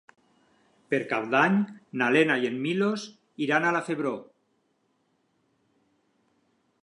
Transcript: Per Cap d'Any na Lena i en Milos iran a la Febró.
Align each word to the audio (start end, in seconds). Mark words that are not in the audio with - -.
Per 0.93 0.99
Cap 1.11 1.27
d'Any 1.33 1.59
na 2.01 2.07
Lena 2.15 2.37
i 2.45 2.47
en 2.51 2.57
Milos 2.63 3.05
iran 3.47 3.67
a 3.67 3.75
la 3.77 3.83
Febró. 3.91 4.15